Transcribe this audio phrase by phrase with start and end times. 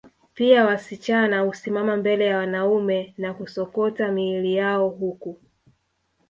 [0.33, 5.41] Pia wasichana husimama mbele ya wanaume na kusokota miili yao huku